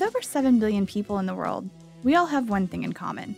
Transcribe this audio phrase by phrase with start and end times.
[0.00, 1.68] With over 7 billion people in the world,
[2.04, 3.36] we all have one thing in common.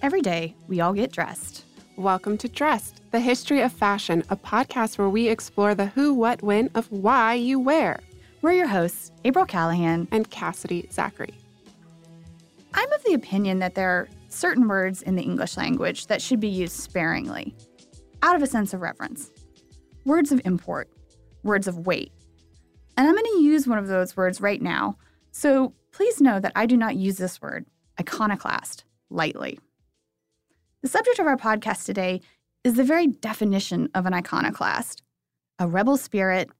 [0.00, 1.66] Every day, we all get dressed.
[1.98, 6.42] Welcome to Dressed, the history of fashion, a podcast where we explore the who, what,
[6.42, 8.00] when of why you wear.
[8.40, 11.34] We're your hosts, April Callahan and Cassidy Zachary.
[12.72, 16.40] I'm of the opinion that there are certain words in the English language that should
[16.40, 17.54] be used sparingly,
[18.22, 19.30] out of a sense of reverence.
[20.06, 20.88] Words of import,
[21.42, 22.12] words of weight.
[22.96, 24.96] And I'm going to use one of those words right now,
[25.38, 27.64] so please know that I do not use this word,
[28.00, 29.60] iconoclast, lightly.
[30.82, 32.22] The subject of our podcast today
[32.64, 35.02] is the very definition of an iconoclast
[35.60, 36.50] a rebel spirit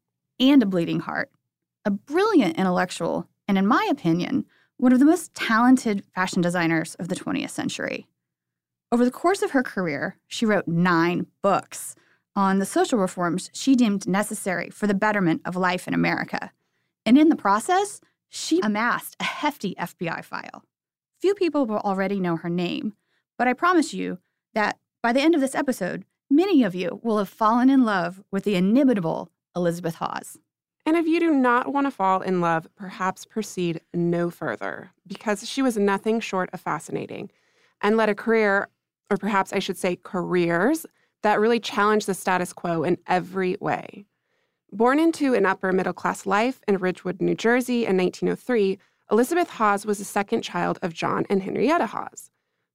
[0.41, 1.31] and a bleeding heart,
[1.85, 4.45] a brilliant intellectual, and in my opinion,
[4.77, 8.07] one of the most talented fashion designers of the 20th century.
[8.93, 11.97] Over the course of her career, she wrote nine books
[12.37, 16.53] on the social reforms she deemed necessary for the betterment of life in America.
[17.05, 20.65] And in the process, she amassed a hefty FBI file.
[21.21, 22.95] Few people will already know her name,
[23.37, 24.19] but I promise you
[24.55, 28.23] that by the end of this episode, many of you will have fallen in love
[28.31, 30.39] with the inimitable Elizabeth Hawes.
[30.85, 35.49] And if you do not want to fall in love, perhaps proceed no further, because
[35.49, 37.31] she was nothing short of fascinating
[37.83, 38.69] and led a career,
[39.11, 40.87] or perhaps I should say careers,
[41.23, 44.07] that really challenged the status quo in every way.
[44.71, 48.79] Born into an upper middle class life in Ridgewood, New Jersey in 1903,
[49.11, 52.31] Elizabeth Hawes was the second child of John and Henrietta Hawes.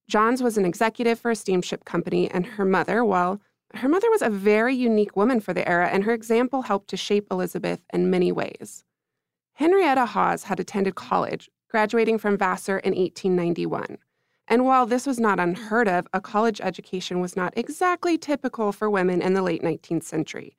[0.07, 3.39] John's was an executive for a steamship company, and her mother, well,
[3.75, 6.97] her mother was a very unique woman for the era, and her example helped to
[6.97, 8.83] shape Elizabeth in many ways.
[9.53, 13.99] Henrietta Hawes had attended college, graduating from Vassar in 1891.
[14.47, 18.89] And while this was not unheard of, a college education was not exactly typical for
[18.89, 20.57] women in the late 19th century.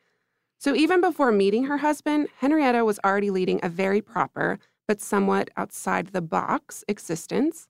[0.65, 4.59] So even before meeting her husband, Henrietta was already leading a very proper,
[4.89, 7.69] but somewhat outside the box existence.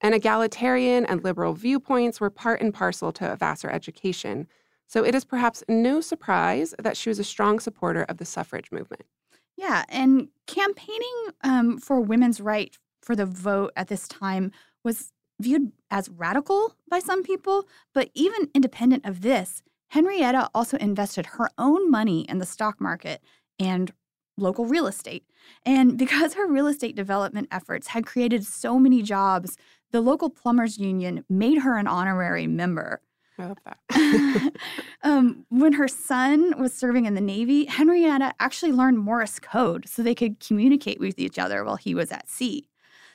[0.00, 4.48] And egalitarian and liberal viewpoints were part and parcel to a Vassar education.
[4.86, 8.72] So it is perhaps no surprise that she was a strong supporter of the suffrage
[8.72, 9.04] movement.
[9.58, 15.72] Yeah, and campaigning um, for women's right for the vote at this time was viewed
[15.90, 21.90] as radical by some people, but even independent of this, Henrietta also invested her own
[21.90, 23.20] money in the stock market
[23.60, 23.92] and
[24.38, 25.26] local real estate.
[25.66, 29.58] And because her real estate development efforts had created so many jobs,
[29.90, 33.02] the local plumbers union made her an honorary member.
[33.38, 34.52] I love that.
[35.02, 40.02] um, when her son was serving in the Navy, Henrietta actually learned Morse code so
[40.02, 42.66] they could communicate with each other while he was at sea.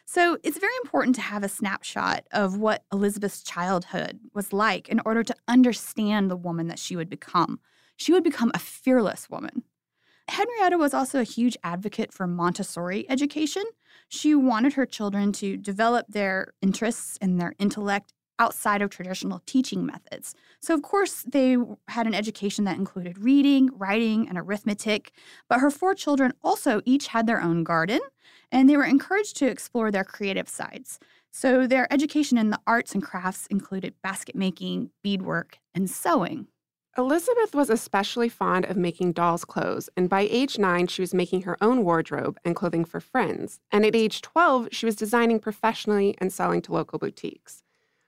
[0.09, 5.01] So it's very important to have a snapshot of what Elizabeth's childhood was like in
[5.03, 7.59] order to understand the woman that she would become.
[7.97, 9.63] She would become a fearless woman.
[10.29, 13.63] Henrietta was also a huge advocate for Montessori education.
[14.07, 19.85] She wanted her children to develop their interests and their intellect outside of traditional teaching
[19.85, 20.35] methods.
[20.61, 25.11] So, of course, they had an education that included reading, writing, and arithmetic.
[25.47, 27.99] But her four children also each had their own garden,
[28.51, 30.99] and they were encouraged to explore their creative sides.
[31.31, 36.47] So, their education in the arts and crafts included basket making, beadwork, and sewing.
[36.97, 41.43] Elizabeth was especially fond of making dolls' clothes, and by age nine, she was making
[41.43, 43.59] her own wardrobe and clothing for friends.
[43.71, 47.61] And at age 12, she was designing professionally and selling to local boutiques.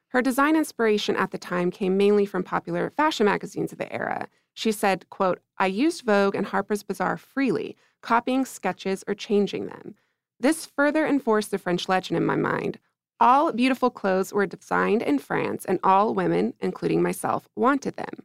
[0.09, 4.27] Her design inspiration at the time came mainly from popular fashion magazines of the era.
[4.53, 9.95] She said, quote, I used Vogue and Harper's Bazaar freely, copying sketches or changing them.
[10.39, 12.79] This further enforced the French legend in my mind.
[13.19, 18.23] All beautiful clothes were designed in France, and all women, including myself, wanted them.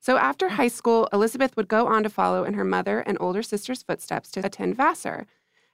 [0.00, 3.42] So after high school, Elizabeth would go on to follow in her mother and older
[3.42, 5.26] sister's footsteps to attend Vassar.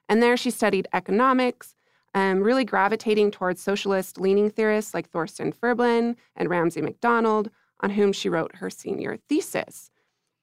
[0.07, 1.73] And there she studied economics,
[2.13, 7.49] um, really gravitating towards socialist leaning theorists like Thorstein Veblen and Ramsay MacDonald,
[7.81, 9.91] on whom she wrote her senior thesis.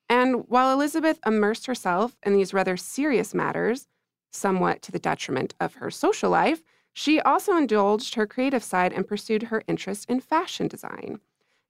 [0.08, 3.88] And while Elizabeth immersed herself in these rather serious matters,
[4.30, 9.06] somewhat to the detriment of her social life, she also indulged her creative side and
[9.06, 11.20] pursued her interest in fashion design.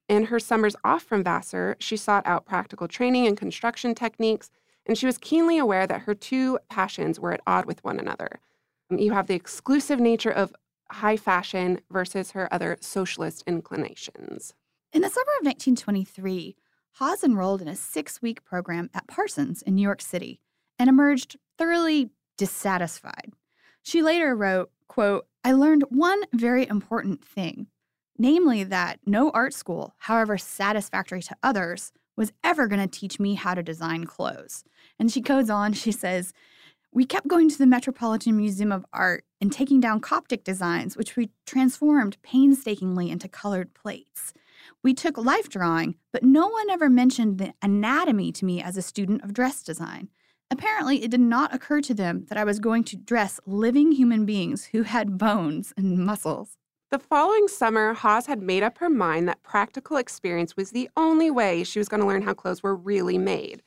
[0.08, 4.50] In her summers off from Vassar, she sought out practical training in construction techniques,
[4.84, 8.38] and she was keenly aware that her two passions were at odds with one another
[8.91, 10.55] Um, you have the exclusive nature of
[10.91, 14.55] high fashion versus her other socialist inclinations.
[14.93, 16.56] In the summer of 1923,
[16.93, 20.41] Hawes enrolled in a six week program at Parsons in New York City
[20.79, 23.33] and emerged thoroughly dissatisfied.
[23.83, 27.67] She later wrote, quote, I learned one very important thing,
[28.19, 33.35] namely that no art school, however satisfactory to others, was ever going to teach me
[33.35, 34.65] how to design clothes.
[34.99, 36.33] And she goes on, she says,
[36.96, 41.14] We kept going to the Metropolitan Museum of Art and taking down Coptic designs, which
[41.14, 44.32] we transformed painstakingly into colored plates.
[44.82, 48.82] We took life drawing, but no one ever mentioned the anatomy to me as a
[48.82, 50.08] student of dress design.
[50.50, 54.25] Apparently, it did not occur to them that I was going to dress living human
[54.25, 56.56] beings who had bones and muscles.
[56.90, 61.31] The following summer, Hawes had made up her mind that practical experience was the only
[61.31, 63.62] way she was going to learn how clothes were really made.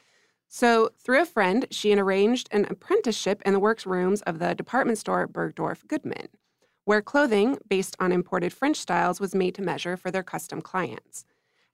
[0.52, 5.28] So, through a friend, she arranged an apprenticeship in the workrooms of the department store
[5.28, 6.30] Bergdorf Goodman,
[6.86, 11.24] where clothing based on imported French styles was made to measure for their custom clients.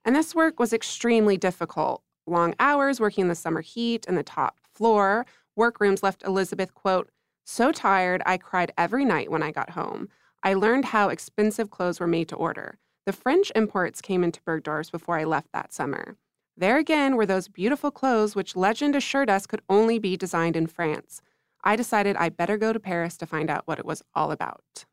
[0.04, 2.02] And this work was extremely difficult.
[2.26, 5.24] Long hours working in the summer heat and the top floor,
[5.56, 7.08] workrooms left Elizabeth, quote,
[7.46, 10.10] so tired I cried every night when I got home.
[10.42, 12.78] I learned how expensive clothes were made to order.
[13.06, 16.18] The French imports came into Bergdorf's before I left that summer.
[16.58, 20.66] There again were those beautiful clothes which legend assured us could only be designed in
[20.66, 21.20] France.
[21.62, 24.86] I decided I better go to Paris to find out what it was all about.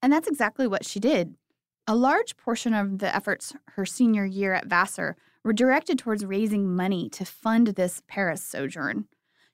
[0.00, 1.34] And that's exactly what she did.
[1.88, 6.76] A large portion of the efforts her senior year at Vassar were directed towards raising
[6.76, 9.06] money to fund this Paris sojourn.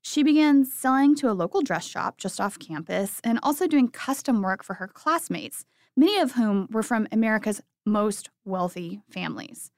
[0.03, 4.43] She began selling to a local dress shop just off campus and also doing custom
[4.43, 5.65] work for her classmates,
[5.97, 9.71] many of whom were from America's most wealthy families.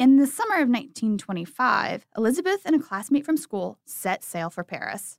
[0.00, 5.18] In the summer of 1925, Elizabeth and a classmate from school set sail for Paris.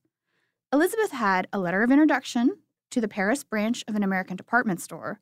[0.74, 2.58] Elizabeth had a letter of introduction
[2.90, 5.20] to the Paris branch of an American department store,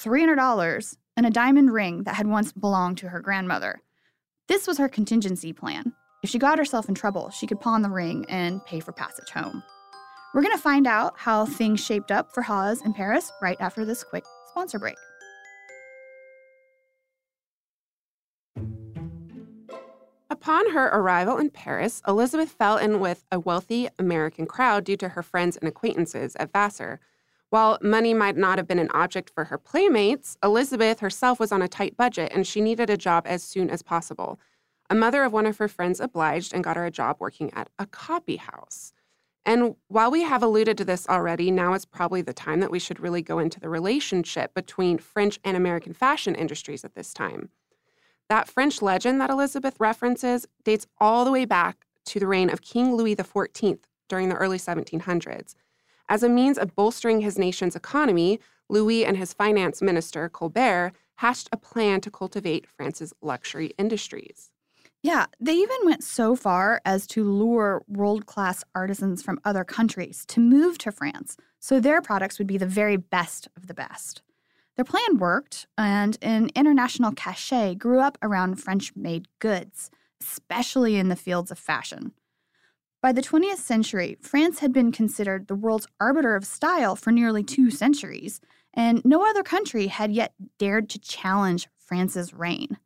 [0.00, 3.82] $300, and a diamond ring that had once belonged to her grandmother.
[4.46, 5.92] This was her contingency plan.
[6.22, 9.28] If she got herself in trouble, she could pawn the ring and pay for passage
[9.28, 9.62] home.
[10.32, 13.84] We're going to find out how things shaped up for Hawes in Paris right after
[13.84, 14.96] this quick sponsor break.
[20.40, 25.08] Upon her arrival in Paris, Elizabeth fell in with a wealthy American crowd due to
[25.08, 27.00] her friends and acquaintances at Vassar.
[27.50, 31.60] While money might not have been an object for her playmates, Elizabeth herself was on
[31.60, 34.38] a tight budget and she needed a job as soon as possible.
[34.88, 37.68] A mother of one of her friends obliged and got her a job working at
[37.76, 38.92] a copy house.
[39.44, 42.78] And while we have alluded to this already, now is probably the time that we
[42.78, 47.50] should really go into the relationship between French and American fashion industries at this time.
[48.28, 52.62] That French legend that Elizabeth references dates all the way back to the reign of
[52.62, 53.78] King Louis XIV
[54.08, 55.54] during the early 1700s.
[56.10, 61.48] As a means of bolstering his nation's economy, Louis and his finance minister, Colbert, hatched
[61.52, 64.50] a plan to cultivate France's luxury industries.
[65.02, 70.24] Yeah, they even went so far as to lure world class artisans from other countries
[70.26, 74.22] to move to France so their products would be the very best of the best.
[74.78, 79.90] Their plan worked, and an international cachet grew up around French made goods,
[80.20, 82.12] especially in the fields of fashion.
[83.02, 87.42] By the 20th century, France had been considered the world's arbiter of style for nearly
[87.42, 88.40] two centuries,
[88.72, 92.78] and no other country had yet dared to challenge France's reign.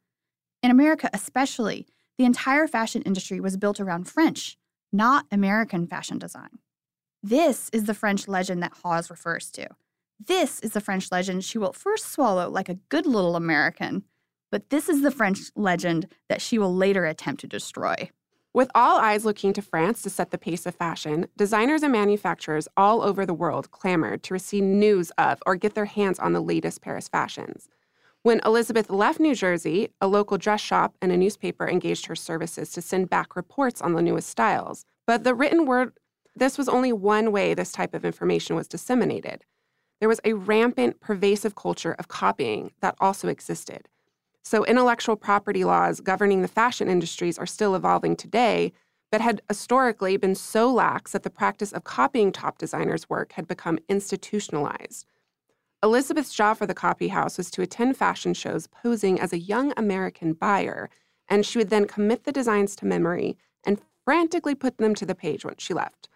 [0.62, 1.86] In America, especially,
[2.16, 4.56] the entire fashion industry was built around French,
[4.94, 6.58] not American fashion design.
[7.22, 9.68] This is the French legend that Hawes refers to.
[10.28, 14.04] This is the French legend she will first swallow like a good little American,
[14.52, 18.08] but this is the French legend that she will later attempt to destroy.
[18.54, 22.68] With all eyes looking to France to set the pace of fashion, designers and manufacturers
[22.76, 26.40] all over the world clamored to receive news of or get their hands on the
[26.40, 27.68] latest Paris fashions.
[28.22, 32.70] When Elizabeth left New Jersey, a local dress shop and a newspaper engaged her services
[32.72, 34.84] to send back reports on the newest styles.
[35.04, 35.94] But the written word,
[36.36, 39.44] this was only one way this type of information was disseminated.
[40.02, 43.88] There was a rampant, pervasive culture of copying that also existed.
[44.42, 48.72] So, intellectual property laws governing the fashion industries are still evolving today,
[49.12, 53.46] but had historically been so lax that the practice of copying top designers' work had
[53.46, 55.06] become institutionalized.
[55.84, 59.72] Elizabeth's job for the copy house was to attend fashion shows posing as a young
[59.76, 60.90] American buyer,
[61.28, 65.14] and she would then commit the designs to memory and frantically put them to the
[65.14, 66.08] page once she left.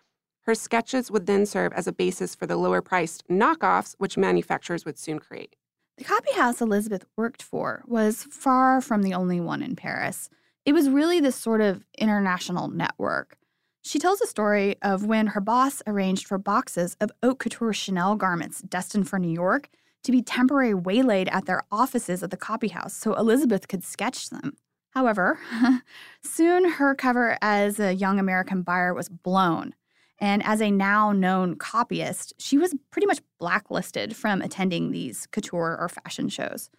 [0.47, 4.85] Her sketches would then serve as a basis for the lower priced knockoffs, which manufacturers
[4.85, 5.57] would soon create.
[5.99, 10.31] The copy house Elizabeth worked for was far from the only one in Paris.
[10.65, 13.39] It was really this sort of international network.
[13.83, 18.15] She tells a story of when her boss arranged for boxes of haute couture Chanel
[18.15, 19.69] garments destined for New York
[20.05, 24.31] to be temporarily waylaid at their offices at the copy house so Elizabeth could sketch
[24.31, 24.57] them.
[24.91, 25.41] However,
[26.23, 29.75] soon her cover as a young American buyer was blown.
[30.19, 35.77] And as a now known copyist, she was pretty much blacklisted from attending these couture
[35.79, 36.71] or fashion shows.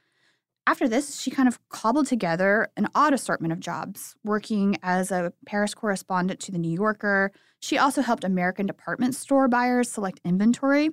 [0.66, 5.32] After this, she kind of cobbled together an odd assortment of jobs, working as a
[5.46, 7.32] Paris correspondent to The New Yorker.
[7.62, 10.90] She also helped American department store buyers select inventory.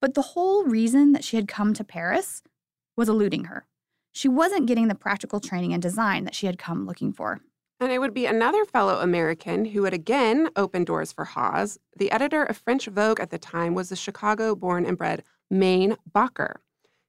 [0.00, 2.42] But the whole reason that she had come to Paris
[2.96, 3.66] was eluding her.
[4.12, 7.40] She wasn't getting the practical training and design that she had come looking for.
[7.80, 11.78] And it would be another fellow American who would again open doors for Hawes.
[11.96, 15.96] The editor of French Vogue at the time was the Chicago born and bred Main
[16.14, 16.56] Bocher.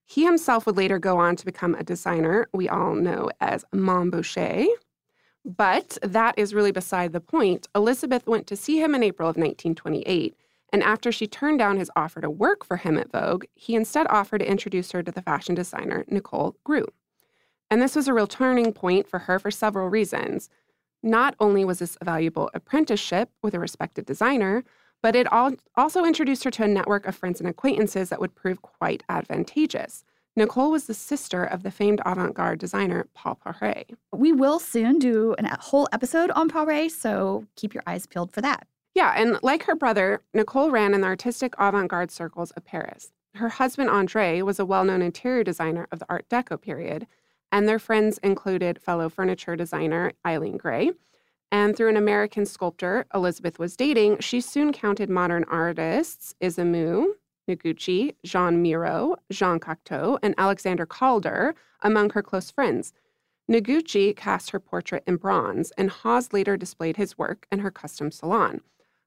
[0.05, 4.67] He himself would later go on to become a designer we all know as Mainbocher.
[5.43, 7.67] But that is really beside the point.
[7.75, 10.35] Elizabeth went to see him in April of 1928,
[10.73, 14.07] and after she turned down his offer to work for him at Vogue, he instead
[14.09, 16.93] offered to introduce her to the fashion designer Nicole Groult.
[17.69, 20.49] And this was a real turning point for her for several reasons.
[21.01, 24.63] Not only was this a valuable apprenticeship with a respected designer,
[25.01, 28.35] but it all also introduced her to a network of friends and acquaintances that would
[28.35, 30.03] prove quite advantageous.
[30.35, 33.95] Nicole was the sister of the famed avant garde designer Paul Poiret.
[34.11, 38.41] We will soon do a whole episode on Poiret, so keep your eyes peeled for
[38.41, 38.67] that.
[38.95, 43.11] Yeah, and like her brother, Nicole ran in the artistic avant garde circles of Paris.
[43.35, 47.05] Her husband, Andre, was a well known interior designer of the Art Deco period,
[47.55, 50.91] and their friends included fellow furniture designer Eileen Gray.
[51.53, 57.13] And through an American sculptor Elizabeth was dating, she soon counted modern artists Isamu,
[57.49, 62.91] Noguchi, Jean Miro, Jean Cocteau, and Alexander Calder among her close friends.
[63.49, 68.11] Noguchi cast her portrait in bronze, and Hawes later displayed his work in her custom
[68.11, 68.59] salon.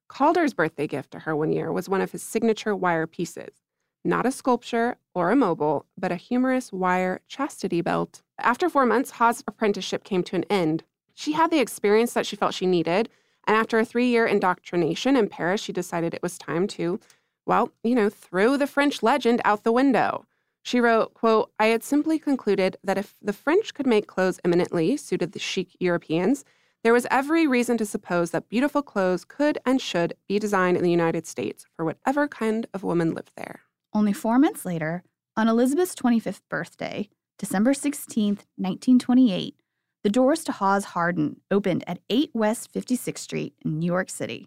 [0.09, 3.68] Calder's birthday gift to her one year was one of his signature wire pieces
[4.05, 8.23] not a sculpture or a mobile, but a humorous wire chastity belt.
[8.39, 10.85] After four months, Hawes' apprenticeship came to an end.
[11.15, 13.09] She had the experience that she felt she needed,
[13.47, 17.01] and after a three year indoctrination in Paris, she decided it was time to,
[17.47, 20.27] well, you know, throw the French legend out the window.
[20.63, 24.97] She wrote, quote, I had simply concluded that if the French could make clothes eminently
[24.97, 26.45] suited the chic Europeans,
[26.85, 30.83] there was every reason to suppose that beautiful clothes could and should be designed in
[30.83, 33.63] the United States for whatever kind of woman lived there.
[33.99, 35.03] Only four months later,
[35.37, 39.61] on Elizabeth's 25th birthday, December 16, 1928,
[40.05, 44.47] the doors to Hawes Harden opened at 8 West 56th Street in New York City.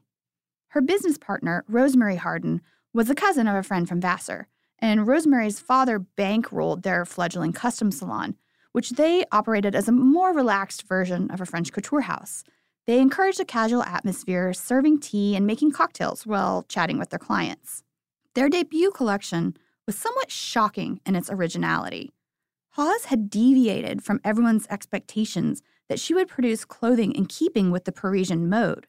[0.70, 2.62] Her business partner, Rosemary Harden,
[2.94, 4.48] was a cousin of a friend from Vassar,
[4.80, 8.38] and Rosemary's father bankrolled their fledgling custom salon,
[8.72, 12.46] which they operated as a more relaxed version of a French couture house.
[12.88, 17.84] They encouraged a casual atmosphere, serving tea and making cocktails while chatting with their clients.
[18.34, 22.12] Their debut collection was somewhat shocking in its originality.
[22.72, 27.92] Hawes had deviated from everyone's expectations that she would produce clothing in keeping with the
[27.92, 28.88] Parisian mode.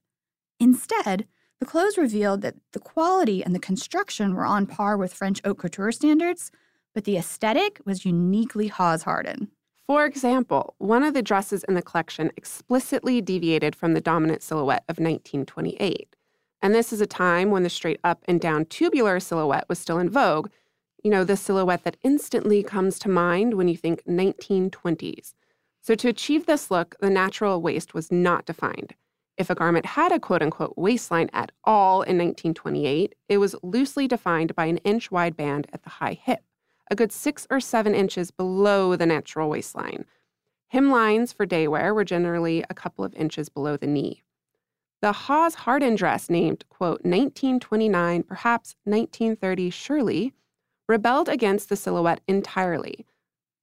[0.60, 1.26] Instead,
[1.58, 5.58] the clothes revealed that the quality and the construction were on par with French haute
[5.58, 6.52] couture standards,
[6.94, 9.48] but the aesthetic was uniquely Hawes Harden.
[9.86, 14.84] For example, one of the dresses in the collection explicitly deviated from the dominant silhouette
[14.88, 16.14] of 1928.
[16.62, 19.98] And this is a time when the straight up and down tubular silhouette was still
[19.98, 20.48] in vogue.
[21.02, 25.34] You know, the silhouette that instantly comes to mind when you think 1920s.
[25.80, 28.94] So, to achieve this look, the natural waist was not defined.
[29.36, 34.06] If a garment had a quote unquote waistline at all in 1928, it was loosely
[34.06, 36.44] defined by an inch wide band at the high hip,
[36.88, 40.04] a good six or seven inches below the natural waistline.
[40.72, 44.22] Hemlines for daywear were generally a couple of inches below the knee.
[45.02, 50.32] The Hawes Harden dress, named, quote, 1929, perhaps 1930, surely,
[50.88, 53.04] rebelled against the silhouette entirely.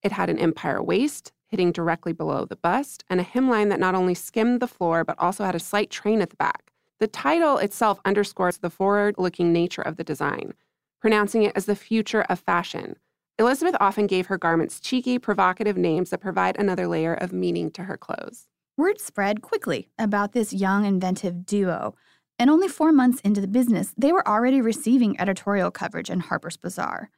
[0.04, 3.96] It had an empire waist, hitting directly below the bust, and a hemline that not
[3.96, 6.74] only skimmed the floor, but also had a slight train at the back.
[7.00, 10.56] The title itself underscores the forward looking nature of the design,
[11.00, 12.98] pronouncing it as the future of fashion.
[13.38, 17.86] Elizabeth often gave her garments cheeky, provocative names that provide another layer of meaning to
[17.86, 18.50] her clothes.
[18.80, 21.96] Word spread quickly about this young, inventive duo,
[22.40, 26.56] and only four months into the business, they were already receiving editorial coverage in Harper's
[26.56, 27.10] Bazaar.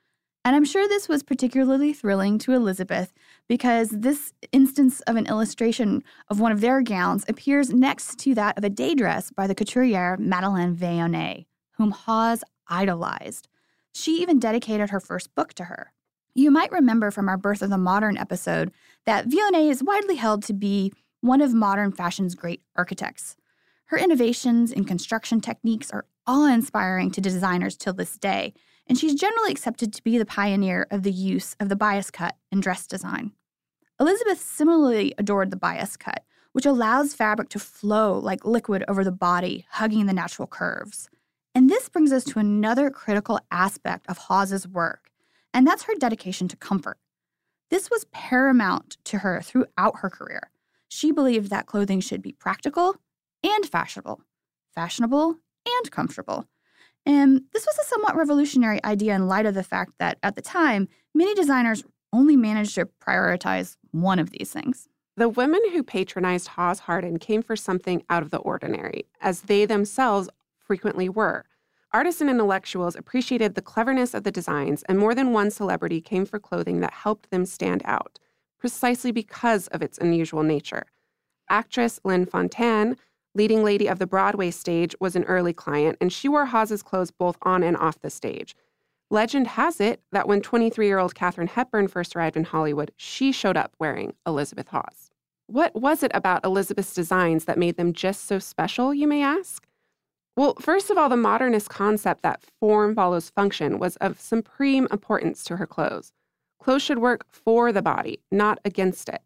[0.44, 3.14] And I'm sure this was particularly thrilling to Elizabeth
[3.48, 8.58] because this instance of an illustration of one of their gowns appears next to that
[8.58, 13.48] of a day dress by the couturière Madeleine Vionnet, whom Hawes idolized.
[13.94, 15.94] She even dedicated her first book to her.
[16.34, 18.72] You might remember from our Birth of the Modern episode
[19.06, 23.38] that Vionnet is widely held to be one of modern fashion's great architects.
[23.86, 28.54] Her innovations in construction techniques are awe inspiring to designers till this day,
[28.88, 32.36] and she's generally accepted to be the pioneer of the use of the bias cut
[32.52, 33.32] in dress design.
[34.00, 36.24] Elizabeth similarly adored the bias cut,
[36.54, 41.10] which allows fabric to flow like liquid over the body, hugging the natural curves.
[41.54, 45.12] And this brings us to another critical aspect of Hawes's work,
[45.54, 46.98] and that's her dedication to comfort.
[47.70, 50.51] This was paramount to her throughout her career.
[50.94, 52.98] She believed that clothing should be practical
[53.46, 54.20] and fashionable,
[54.76, 56.48] fashionable and comfortable.
[57.06, 60.42] And this was a somewhat revolutionary idea in light of the fact that at the
[60.42, 64.90] time, many designers only managed to prioritize one of these things.
[65.16, 69.66] The women who patronized Hawes Harden came for something out of the ordinary, as they
[69.66, 70.28] themselves
[70.60, 71.46] frequently were.
[71.94, 76.26] Artists and intellectuals appreciated the cleverness of the designs, and more than one celebrity came
[76.26, 78.20] for clothing that helped them stand out,
[78.62, 80.84] precisely because of its unusual nature.
[81.50, 82.96] Actress Lynn Fontanne,
[83.36, 87.12] leading lady of the Broadway stage, was an early client, and she wore Hawes's clothes
[87.12, 88.56] both on and off the stage.
[89.10, 93.34] Legend has it that when 23 year old Katharine Hepburn first arrived in Hollywood, she
[93.34, 95.10] showed up wearing Elizabeth Hawes.
[95.48, 99.68] What was it about Elizabeth's designs that made them just so special, you may ask?
[100.38, 105.44] Well, first of all, the modernist concept that form follows function was of supreme importance
[105.46, 106.14] to her clothes.
[106.62, 109.22] Clothes should work for the body, not against it.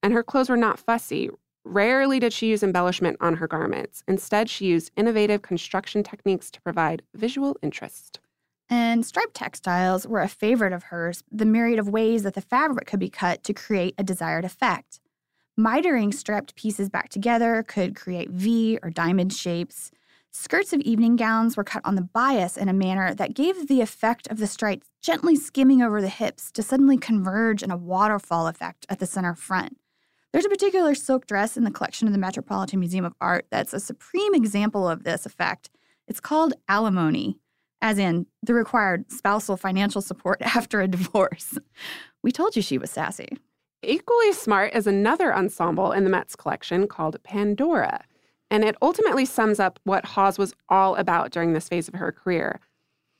[0.00, 1.28] And her clothes were not fussy.
[1.64, 4.04] Rarely did she use embellishment on her garments.
[4.06, 8.20] Instead, she used innovative construction techniques to provide visual interest.
[8.70, 12.86] And striped textiles were a favorite of hers, the myriad of ways that the fabric
[12.86, 15.00] could be cut to create a desired effect.
[15.58, 19.90] Mitering striped pieces back together could create V or diamond shapes.
[20.30, 23.80] Skirts of evening gowns were cut on the bias in a manner that gave the
[23.80, 28.46] effect of the stripes gently skimming over the hips to suddenly converge in a waterfall
[28.46, 29.78] effect at the center front.
[30.32, 33.72] There's a particular silk dress in the collection of the Metropolitan Museum of Art that's
[33.72, 35.70] a supreme example of this effect.
[36.06, 37.38] It's called alimony,
[37.80, 41.58] as in the required spousal financial support after a divorce.
[42.22, 43.38] We told you she was sassy.
[43.82, 48.04] Equally smart is another ensemble in the Met's collection called Pandora
[48.50, 52.12] and it ultimately sums up what Hawes was all about during this phase of her
[52.12, 52.60] career.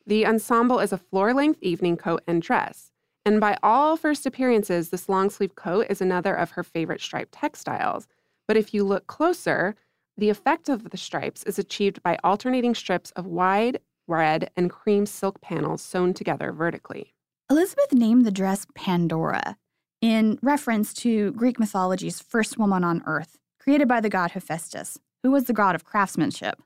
[0.07, 2.93] The ensemble is a floor length evening coat and dress.
[3.27, 7.33] And by all first appearances, this long sleeve coat is another of her favorite striped
[7.33, 8.09] textiles.
[8.47, 9.75] But if you look closer,
[10.17, 15.05] the effect of the stripes is achieved by alternating strips of wide, red, and cream
[15.05, 17.13] silk panels sewn together vertically.
[17.51, 19.59] Elizabeth named the dress Pandora
[20.01, 25.31] in reference to Greek mythology's first woman on earth, created by the god Hephaestus who
[25.31, 26.61] was the god of craftsmanship.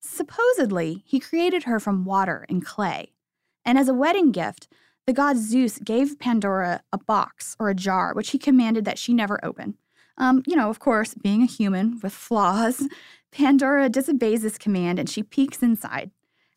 [0.00, 3.12] Supposedly, he created her from water and clay.
[3.64, 4.68] And as a wedding gift,
[5.06, 9.12] the god Zeus gave Pandora a box or a jar, which he commanded that she
[9.12, 9.76] never open.
[10.16, 12.86] Um, you know, of course, being a human with flaws,
[13.32, 16.10] Pandora disobeys this command and she peeks inside,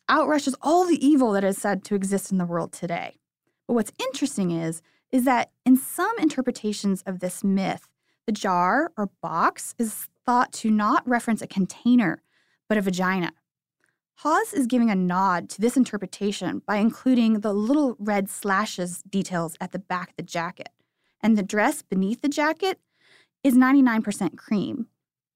[0.08, 3.16] Out rushes all the evil that is said to exist in the world today.
[3.66, 7.88] But what's interesting is, is that in some interpretations of this myth,
[8.26, 12.22] the jar or box is thought to not reference a container,
[12.68, 13.32] but a vagina.
[14.18, 19.56] Hawes is giving a nod to this interpretation by including the little red slashes details
[19.60, 20.68] at the back of the jacket.
[21.20, 22.78] And the dress beneath the jacket
[23.42, 24.86] is 99% cream.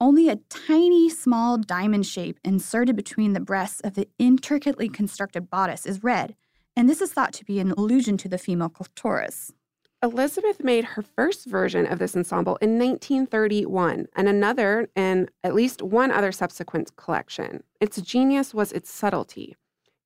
[0.01, 5.85] Only a tiny small diamond shape inserted between the breasts of the intricately constructed bodice
[5.85, 6.37] is red,
[6.77, 9.53] and this is thought to be an allusion to the female clitoris.
[10.01, 15.83] Elizabeth made her first version of this ensemble in 1931 and another in at least
[15.83, 17.65] one other subsequent collection.
[17.81, 19.57] Its genius was its subtlety.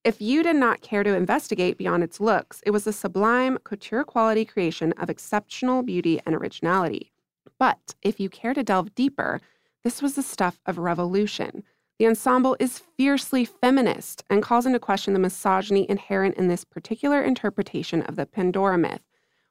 [0.02, 4.02] If you did not care to investigate beyond its looks, it was a sublime couture
[4.02, 7.12] quality creation of exceptional beauty and originality.
[7.58, 9.42] But if you care to delve deeper,
[9.84, 11.64] this was the stuff of revolution.
[11.98, 17.22] The ensemble is fiercely feminist and calls into question the misogyny inherent in this particular
[17.22, 19.02] interpretation of the Pandora myth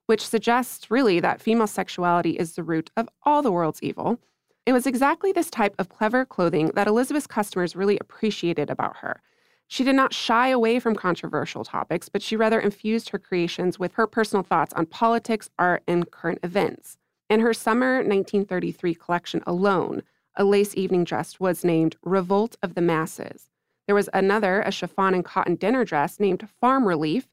[0.05, 4.19] which suggests really that female sexuality is the root of all the world's evil.
[4.65, 9.21] It was exactly this type of clever clothing that Elizabeth's customers really appreciated about her.
[9.67, 13.93] She did not shy away from controversial topics, but she rather infused her creations with
[13.93, 16.97] her personal thoughts on politics, art, and current events.
[17.29, 20.03] In her summer 1933 collection alone,
[20.35, 23.49] a lace evening dress was named Revolt of the Masses.
[23.85, 27.29] There was another, a chiffon and cotton dinner dress named Farm Relief,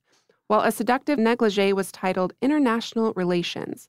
[0.49, 3.89] while a seductive negligee was titled International Relations.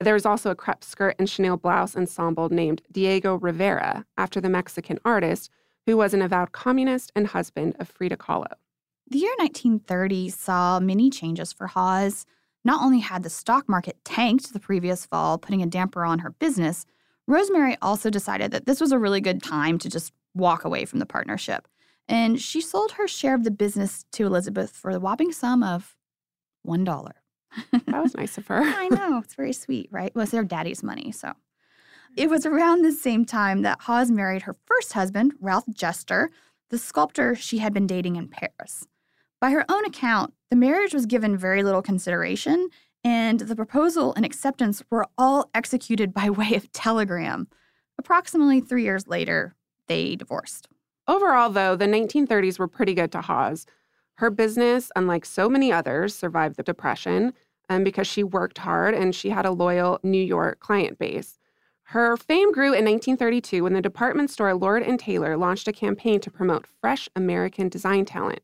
[0.00, 4.48] There was also a crepe skirt and chenille blouse ensemble named Diego Rivera, after the
[4.48, 5.48] Mexican artist,
[5.86, 8.52] who was an avowed communist and husband of Frida Kahlo.
[9.08, 12.26] The year 1930 saw many changes for Hawes.
[12.64, 16.30] Not only had the stock market tanked the previous fall, putting a damper on her
[16.30, 16.84] business,
[17.28, 20.98] Rosemary also decided that this was a really good time to just walk away from
[20.98, 21.68] the partnership
[22.08, 25.96] and she sold her share of the business to Elizabeth for the whopping sum of
[26.66, 27.12] $1.
[27.72, 28.62] that was nice of her.
[28.62, 29.18] I know.
[29.18, 30.14] It's very sweet, right?
[30.14, 31.32] Well, it's their daddy's money, so.
[32.16, 32.30] It mm.
[32.30, 36.30] was around the same time that Hawes married her first husband, Ralph Jester,
[36.70, 38.86] the sculptor she had been dating in Paris.
[39.40, 42.68] By her own account, the marriage was given very little consideration,
[43.04, 47.48] and the proposal and acceptance were all executed by way of telegram.
[47.98, 49.54] Approximately three years later,
[49.88, 50.68] they divorced.
[51.08, 53.66] Overall, though, the 1930s were pretty good to Hawes.
[54.14, 57.32] Her business, unlike so many others, survived the Depression
[57.68, 61.38] um, because she worked hard and she had a loyal New York client base.
[61.84, 66.30] Her fame grew in 1932 when the department store Lord Taylor launched a campaign to
[66.30, 68.40] promote fresh American design talent.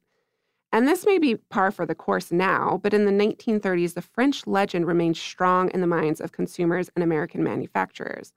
[0.71, 4.47] And this may be par for the course now, but in the 1930s, the French
[4.47, 8.35] legend remained strong in the minds of consumers and American manufacturers.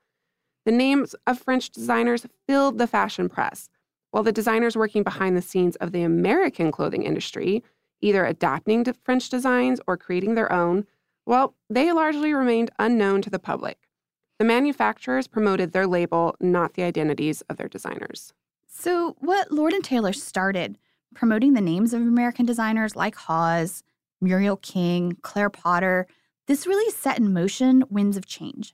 [0.63, 3.67] The names of French designers filled the fashion press,
[4.11, 7.63] while the designers working behind the scenes of the American clothing industry,
[8.01, 10.85] either adapting to French designs or creating their own,
[11.25, 13.77] well, they largely remained unknown to the public.
[14.39, 18.33] The manufacturers promoted their label, not the identities of their designers.
[18.67, 20.77] So, what Lord and Taylor started
[21.13, 23.83] promoting the names of American designers like Hawes,
[24.19, 26.07] Muriel King, Claire Potter,
[26.47, 28.73] this really set in motion winds of change.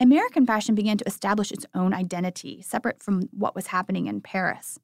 [0.00, 4.78] American fashion began to establish its own identity, separate from what was happening in Paris.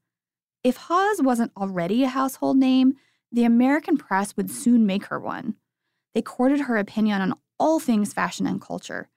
[0.62, 2.94] If Hawes wasn't already a household name,
[3.33, 5.57] the American press would soon make her one.
[6.14, 9.09] They courted her opinion on all things fashion and culture,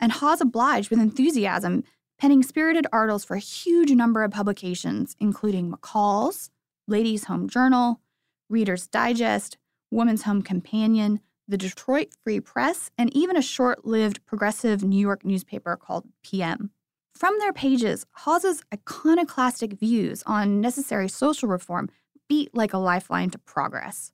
[0.00, 1.84] and Hawes obliged with enthusiasm,
[2.18, 6.50] penning spirited articles for a huge number of publications, including McCall's,
[6.86, 8.00] Ladies' Home Journal,
[8.48, 9.58] Reader's Digest,
[9.90, 11.20] Woman's Home Companion,
[11.52, 16.70] the Detroit Free Press, and even a short lived progressive New York newspaper called PM.
[17.14, 21.90] From their pages, Hawes's iconoclastic views on necessary social reform
[22.26, 24.12] beat like a lifeline to progress.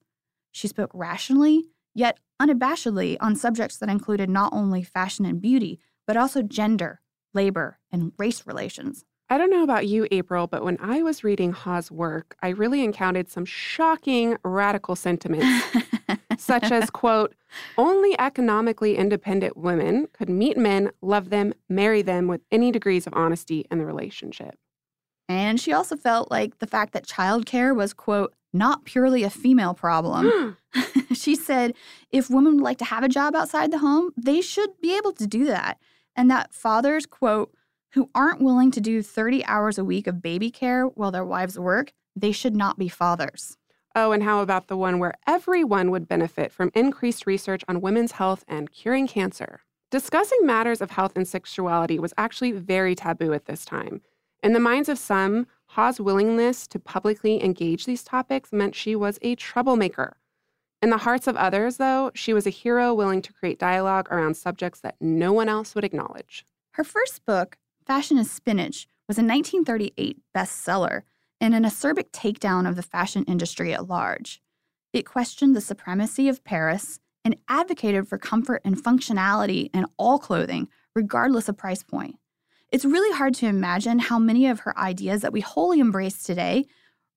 [0.50, 6.16] She spoke rationally, yet unabashedly, on subjects that included not only fashion and beauty, but
[6.16, 7.00] also gender,
[7.34, 9.04] labor, and race relations.
[9.30, 12.82] I don't know about you, April, but when I was reading Hawes' work, I really
[12.82, 15.46] encountered some shocking radical sentiments,
[16.36, 17.34] such as, quote,
[17.76, 23.14] only economically independent women could meet men, love them, marry them with any degrees of
[23.14, 24.56] honesty in the relationship.
[25.28, 29.74] And she also felt like the fact that childcare was, quote, not purely a female
[29.74, 30.56] problem.
[31.12, 31.74] she said
[32.10, 35.12] if women would like to have a job outside the home, they should be able
[35.12, 35.78] to do that.
[36.16, 37.52] And that fathers, quote,
[37.92, 41.58] who aren't willing to do 30 hours a week of baby care while their wives
[41.58, 43.57] work, they should not be fathers.
[44.00, 48.12] Oh, and how about the one where everyone would benefit from increased research on women's
[48.12, 49.62] health and curing cancer?
[49.90, 54.02] Discussing matters of health and sexuality was actually very taboo at this time.
[54.40, 59.18] In the minds of some, Hawes' willingness to publicly engage these topics meant she was
[59.20, 60.16] a troublemaker.
[60.80, 64.36] In the hearts of others, though, she was a hero willing to create dialogue around
[64.36, 66.46] subjects that no one else would acknowledge.
[66.74, 71.02] Her first book, Fashion is Spinach was a 1938 bestseller
[71.40, 74.40] and an acerbic takedown of the fashion industry at large.
[74.92, 80.68] It questioned the supremacy of Paris and advocated for comfort and functionality in all clothing,
[80.94, 82.16] regardless of price point.
[82.70, 86.66] It's really hard to imagine how many of her ideas that we wholly embrace today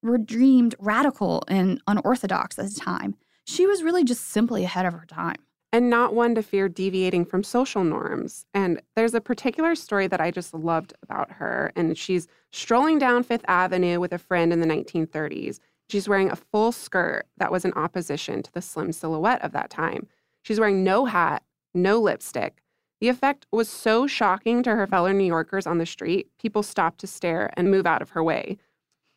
[0.02, 3.16] were deemed radical and unorthodox at the time.
[3.46, 5.38] She was really just simply ahead of her time
[5.74, 8.46] and not one to fear deviating from social norms.
[8.54, 11.72] And there's a particular story that I just loved about her.
[11.76, 15.60] And she's strolling down Fifth Avenue with a friend in the 1930s.
[15.90, 19.70] She's wearing a full skirt that was in opposition to the slim silhouette of that
[19.70, 20.08] time.
[20.44, 22.62] She's wearing no hat, no lipstick.
[23.00, 27.00] The effect was so shocking to her fellow New Yorkers on the street, people stopped
[27.00, 28.58] to stare and move out of her way.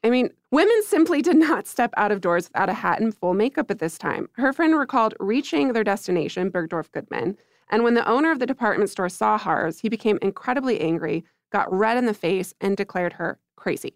[0.05, 3.33] I mean, women simply did not step out of doors without a hat and full
[3.33, 4.29] makeup at this time.
[4.35, 7.38] Her friend recalled reaching their destination, Bergdorf Goodman,
[7.71, 11.73] and when the owner of the department store saw hers, he became incredibly angry, got
[11.73, 13.95] red in the face, and declared her crazy.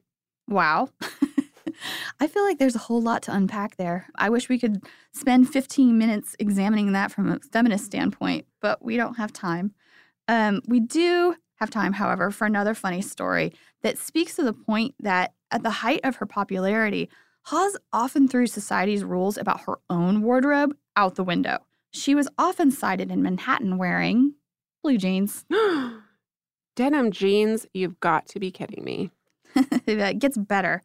[0.49, 0.88] Wow.
[2.21, 4.09] I feel like there's a whole lot to unpack there.
[4.16, 8.97] I wish we could spend 15 minutes examining that from a feminist standpoint, but we
[8.97, 9.75] don't have time.
[10.27, 14.94] Um, we do have time, however, for another funny story that speaks to the point
[15.01, 17.08] that at the height of her popularity,
[17.46, 21.58] Hawes often threw society's rules about her own wardrobe out the window.
[21.90, 24.34] She was often sighted in Manhattan wearing
[24.82, 25.46] blue jeans.
[26.76, 27.66] Denim jeans?
[27.72, 29.11] You've got to be kidding me.
[29.87, 30.82] that gets better.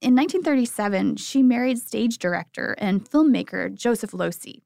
[0.00, 4.62] In 1937, she married stage director and filmmaker Joseph Losey.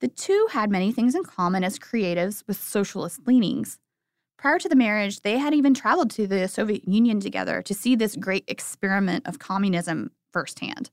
[0.00, 3.78] The two had many things in common as creatives with socialist leanings.
[4.40, 7.94] Prior to the marriage, they had even traveled to the Soviet Union together to see
[7.94, 10.90] this great experiment of communism firsthand.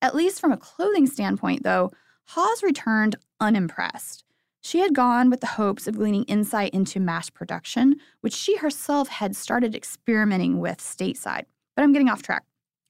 [0.00, 1.90] At least from a clothing standpoint, though,
[2.28, 4.24] Hawes returned unimpressed.
[4.62, 9.08] She had gone with the hopes of gleaning insight into mass production, which she herself
[9.08, 11.44] had started experimenting with stateside.
[11.76, 12.44] But I'm getting off track.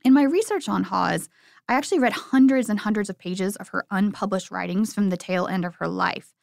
[0.05, 1.29] In my research on Hawes,
[1.69, 5.49] I actually read hundreds and hundreds of pages of her unpublished writings from the tail
[5.49, 6.35] end of her life.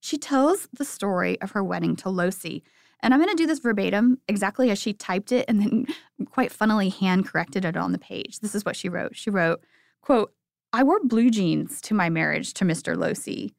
[0.00, 2.62] She tells the story of her wedding to Losey.
[3.00, 5.86] And I'm going to do this verbatim, exactly as she typed it and then
[6.26, 8.40] quite funnily hand corrected it on the page.
[8.40, 9.16] This is what she wrote.
[9.16, 9.60] She wrote,
[10.02, 10.32] quote,
[10.72, 12.96] I wore blue jeans to my marriage to Mr.
[12.96, 13.52] Losey.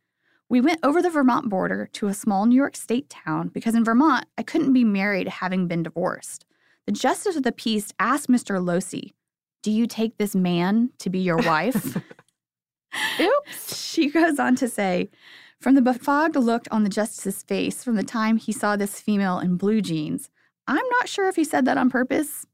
[0.50, 3.86] We went over the Vermont border to a small New York State town because in
[3.86, 6.46] Vermont, I couldn't be married having been divorced.
[6.86, 8.64] The justice of the peace asked Mr.
[8.64, 9.14] Losey,
[9.62, 11.98] Do you take this man to be your wife?
[13.20, 13.76] Oops.
[13.90, 15.10] She goes on to say,
[15.60, 19.40] From the befogged look on the justice's face from the time he saw this female
[19.40, 20.30] in blue jeans,
[20.68, 22.46] I'm not sure if he said that on purpose,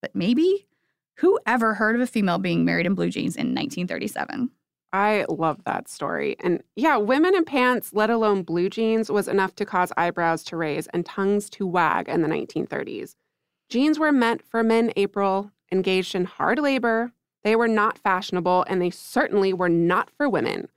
[0.00, 0.68] but maybe.
[1.16, 4.50] Who ever heard of a female being married in blue jeans in 1937?
[4.92, 6.36] I love that story.
[6.38, 10.56] And yeah, women in pants, let alone blue jeans, was enough to cause eyebrows to
[10.56, 13.16] raise and tongues to wag in the 1930s.
[13.70, 17.10] Jeans were meant for men, April, engaged in hard labor.
[17.42, 20.68] They were not fashionable, and they certainly were not for women.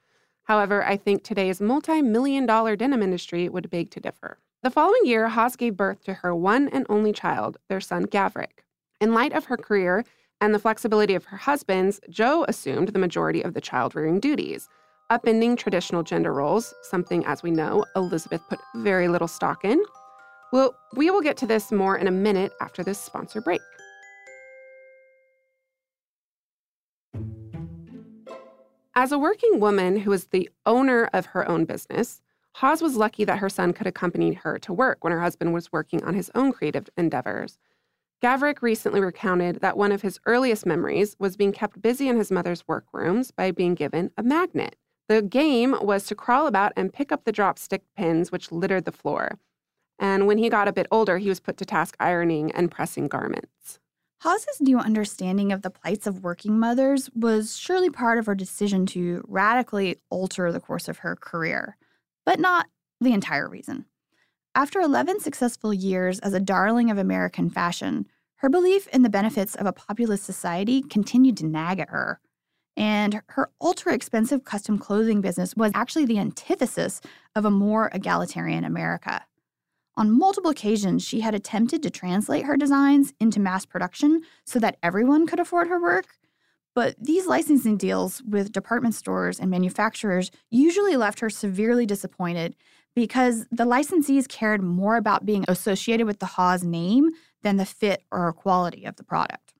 [0.46, 4.38] However, I think today's multi million dollar denim industry would beg to differ.
[4.64, 8.64] The following year, Hawes gave birth to her one and only child, their son Gavrik.
[9.02, 10.04] In light of her career
[10.42, 14.70] and the flexibility of her husband's, Joe assumed the majority of the child rearing duties,
[15.12, 19.84] upending traditional gender roles, something, as we know, Elizabeth put very little stock in.
[20.52, 23.62] Well, we will get to this more in a minute after this sponsor break.
[28.98, 32.22] As a working woman who was the owner of her own business,
[32.56, 35.70] Hawes was lucky that her son could accompany her to work when her husband was
[35.74, 37.60] working on his own creative endeavors.
[38.24, 42.32] Gavrik recently recounted that one of his earliest memories was being kept busy in his
[42.32, 44.78] mother's workrooms by being given a magnet.
[45.10, 48.86] The game was to crawl about and pick up the drop stick pins which littered
[48.86, 49.38] the floor.
[50.00, 53.10] And when he got a bit older, he was put to task ironing and pressing
[53.10, 53.80] garments.
[54.22, 58.86] Hawes's new understanding of the plights of working mothers was surely part of her decision
[58.88, 61.78] to radically alter the course of her career,
[62.26, 62.68] but not
[63.02, 63.86] the entire reason.
[64.56, 69.54] After 11 successful years as a darling of American fashion, her belief in the benefits
[69.56, 72.20] of a populist society continued to nag at her.
[72.78, 77.02] And her ultra expensive custom clothing business was actually the antithesis
[77.36, 79.26] of a more egalitarian America.
[79.98, 84.78] On multiple occasions, she had attempted to translate her designs into mass production so that
[84.84, 86.08] everyone could afford her work.
[86.74, 92.56] But these licensing deals with department stores and manufacturers usually left her severely disappointed
[92.94, 97.12] because the licensees cared more about being associated with the Hawes name
[97.44, 99.54] than the fit or quality of the product.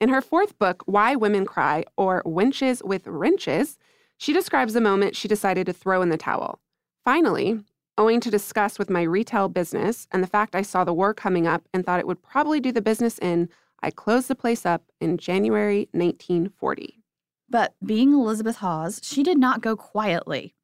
[0.00, 3.78] In her fourth book, Why Women Cry, or Wenches with Wrenches,
[4.16, 6.60] she describes the moment she decided to throw in the towel.
[7.04, 7.60] Finally,
[7.98, 11.46] owing to discuss with my retail business and the fact I saw the war coming
[11.46, 13.48] up and thought it would probably do the business in,
[13.82, 17.02] I closed the place up in January 1940.
[17.48, 20.54] But being Elizabeth Hawes, she did not go quietly.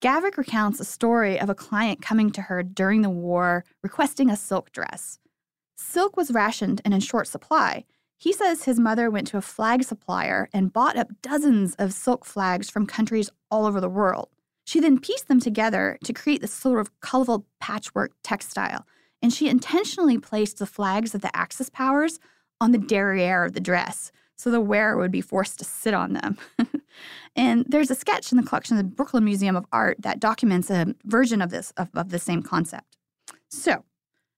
[0.00, 4.36] Gavrik recounts a story of a client coming to her during the war requesting a
[4.36, 5.20] silk dress.
[5.76, 7.84] Silk was rationed and in short supply.
[8.16, 12.24] He says his mother went to a flag supplier and bought up dozens of silk
[12.24, 14.28] flags from countries all over the world.
[14.64, 18.86] She then pieced them together to create this sort of colorful patchwork textile,
[19.20, 22.18] and she intentionally placed the flags of the Axis powers
[22.60, 26.14] on the derriere of the dress so the wearer would be forced to sit on
[26.14, 26.36] them.
[27.36, 30.68] and there's a sketch in the collection of the Brooklyn Museum of Art that documents
[30.68, 32.96] a version of this, of, of the same concept.
[33.48, 33.84] So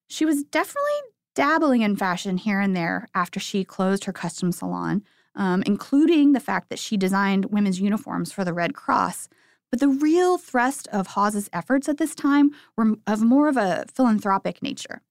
[0.07, 0.93] she was definitely
[1.35, 5.03] dabbling in fashion here and there after she closed her custom salon,
[5.37, 9.31] um, including the fact that she designed women's uniforms for the Red Cross.
[9.75, 13.85] But the real thrust of Hawes's efforts at this time were of more of a
[13.93, 15.03] philanthropic nature.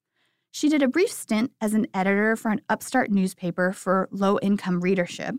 [0.51, 4.79] She did a brief stint as an editor for an upstart newspaper for low income
[4.79, 5.35] readership.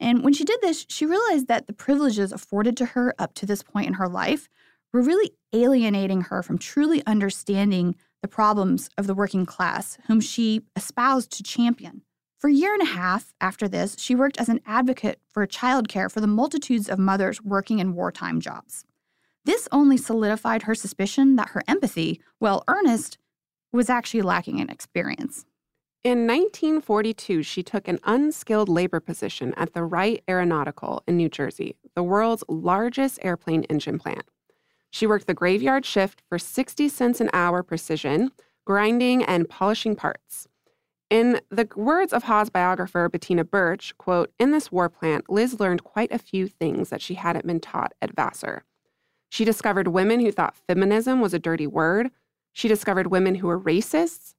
[0.00, 3.44] And when she did this, she realized that the privileges afforded to her up to
[3.44, 4.48] this point in her life
[4.94, 10.62] were really alienating her from truly understanding the problems of the working class, whom she
[10.74, 12.00] espoused to champion.
[12.44, 16.12] For a year and a half after this, she worked as an advocate for childcare
[16.12, 18.84] for the multitudes of mothers working in wartime jobs.
[19.46, 23.16] This only solidified her suspicion that her empathy, while earnest,
[23.72, 25.46] was actually lacking in experience.
[26.04, 31.76] In 1942, she took an unskilled labor position at the Wright Aeronautical in New Jersey,
[31.94, 34.24] the world's largest airplane engine plant.
[34.90, 38.32] She worked the graveyard shift for 60 cents an hour precision,
[38.66, 40.46] grinding and polishing parts.
[41.14, 45.84] In the words of Hawes biographer Bettina Berch, quote, in this war plant, Liz learned
[45.84, 48.64] quite a few things that she hadn't been taught at Vassar.
[49.28, 52.10] She discovered women who thought feminism was a dirty word,
[52.52, 54.34] she discovered women who were racists.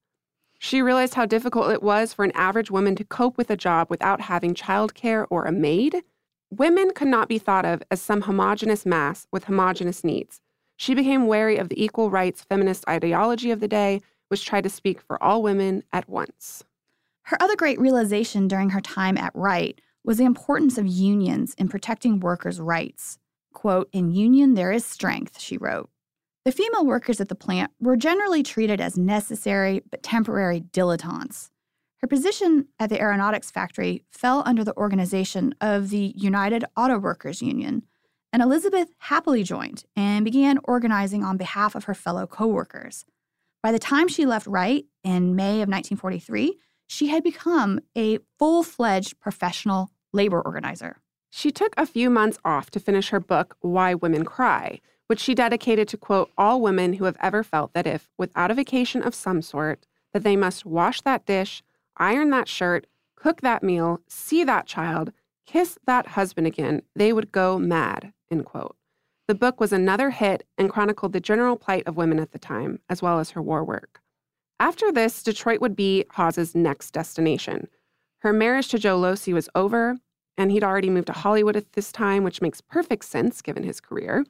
[0.60, 3.88] She realized how difficult it was for an average woman to cope with a job
[3.90, 6.04] without having childcare or a maid.
[6.50, 10.42] Women could not be thought of as some homogenous mass with homogenous needs.
[10.76, 14.70] she became wary of the equal rights feminist ideology of the day, which tried to
[14.70, 16.64] speak for all women at once.
[17.24, 21.68] Her other great realization during her time at Wright was the importance of unions in
[21.68, 23.18] protecting workers' rights.
[23.54, 25.90] Quote, In union there is strength, she wrote.
[26.46, 31.50] The female workers at the plant were generally treated as necessary but temporary dilettantes.
[31.98, 37.42] Her position at the aeronautics factory fell under the organization of the United Auto Workers
[37.42, 37.82] Union,
[38.32, 43.06] and Elizabeth happily joined and began organizing on behalf of her fellow coworkers.
[43.66, 48.62] By the time she left Wright in May of 1943, she had become a full
[48.62, 51.02] fledged professional labor organizer.
[51.32, 55.34] She took a few months off to finish her book, Why Women Cry, which she
[55.34, 59.16] dedicated to quote all women who have ever felt that if, without a vacation of
[59.16, 61.64] some sort, that they must wash that dish,
[61.98, 65.12] iron that shirt, cook that meal, see that child,
[65.48, 68.76] kiss that husband again, they would go mad, end quote.
[69.28, 72.80] The book was another hit and chronicled the general plight of women at the time,
[72.90, 74.02] as well as her war work.
[74.60, 77.68] After this, Detroit would be Hawes's next destination.
[78.20, 79.98] Her marriage to Joe Losey was over,
[80.38, 83.82] and he'd already moved to Hollywood at this time, which makes perfect sense given his
[83.82, 84.26] career.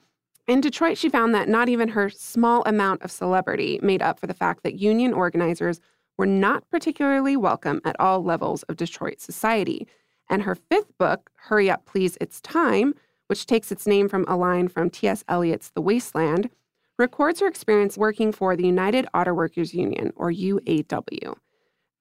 [0.48, 4.28] In Detroit, she found that not even her small amount of celebrity made up for
[4.28, 5.82] the fact that union organizers
[6.18, 9.88] were not particularly welcome at all levels of Detroit society.
[10.30, 12.94] And her fifth book, Hurry Up Please It's Time,
[13.28, 15.24] which takes its name from a line from T.S.
[15.28, 16.50] Eliot's The Wasteland,
[16.98, 21.36] records her experience working for the United Auto Workers Union, or UAW.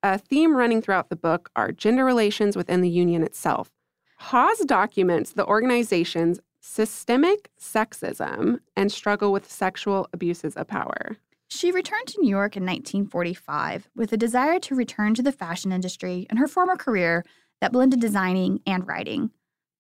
[0.03, 3.71] A theme running throughout the book are gender relations within the union itself.
[4.19, 11.17] Hawes documents the organization's systemic sexism and struggle with sexual abuses of power.
[11.49, 15.73] She returned to New York in 1945 with a desire to return to the fashion
[15.73, 17.25] industry and her former career
[17.61, 19.31] that blended designing and writing.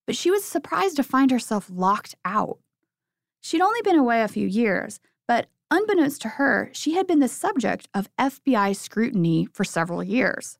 [0.06, 2.58] But she was surprised to find herself locked out.
[3.40, 7.28] She'd only been away a few years, but unbeknownst to her, she had been the
[7.28, 10.58] subject of FBI scrutiny for several years.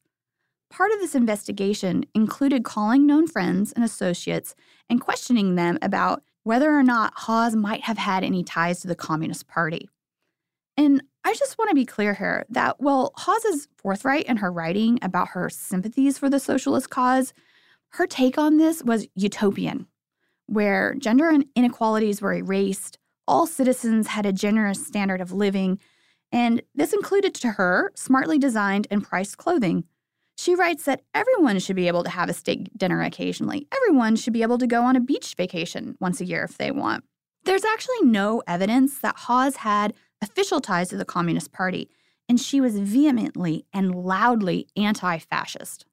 [0.71, 4.55] Part of this investigation included calling known friends and associates
[4.91, 8.95] and questioning them about whether or not Hawes might have had any ties to the
[8.95, 9.89] Communist Party.
[10.77, 14.53] And I just want to be clear here that while Hawes is forthright in her
[14.53, 17.33] writing about her sympathies for the socialist cause,
[17.95, 19.87] her take on this was utopian,
[20.47, 25.79] where gender inequalities were erased, all citizens had a generous standard of living,
[26.33, 29.85] and this included to her smartly designed and priced clothing.
[30.37, 33.69] She writes that everyone should be able to have a steak dinner occasionally.
[33.73, 36.73] Everyone should be able to go on a beach vacation once a year if they
[36.73, 37.05] want.
[37.45, 41.89] There's actually no evidence that Hawes had official ties to the Communist Party,
[42.29, 45.87] and she was vehemently and loudly anti fascist.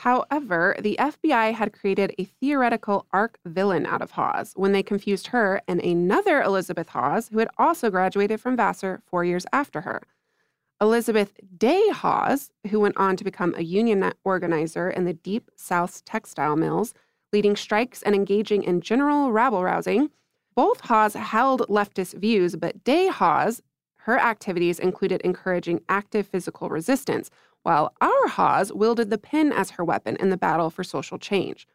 [0.00, 5.28] However, the FBI had created a theoretical arc villain out of Hawes when they confused
[5.28, 10.02] her and another Elizabeth Hawes, who had also graduated from Vassar four years after her.
[10.82, 16.02] Elizabeth Day Hawes, who went on to become a union organizer in the Deep South's
[16.02, 16.92] textile mills,
[17.32, 20.10] leading strikes and engaging in general rabble rousing,
[20.54, 23.62] both Hawes held leftist views, but Day Hawes,
[24.00, 27.30] her activities included encouraging active physical resistance,
[27.66, 31.66] while our Hawes wielded the pen as her weapon in the battle for social change.